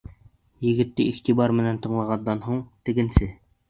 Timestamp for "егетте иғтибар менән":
0.67-1.79